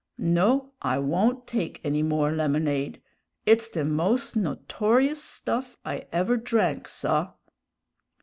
[0.17, 2.99] No, I won't take any more lemonade;
[3.45, 7.33] it's the most notorious stuff I ever drank, saw!"